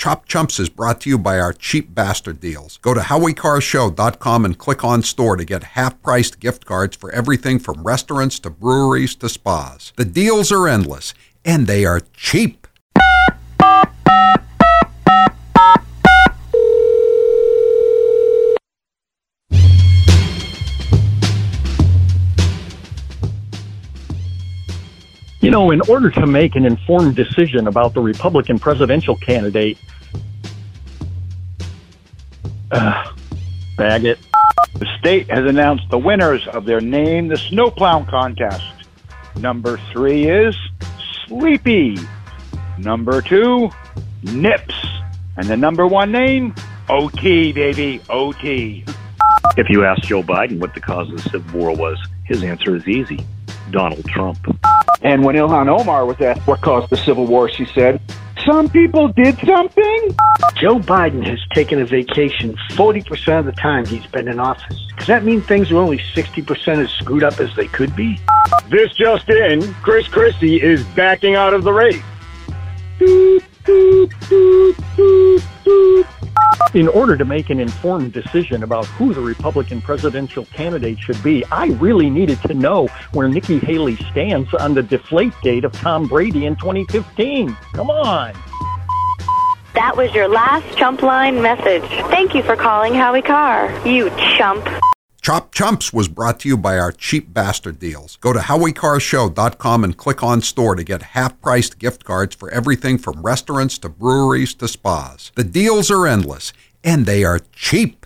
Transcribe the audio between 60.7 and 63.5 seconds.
Biden has taken a vacation 40% of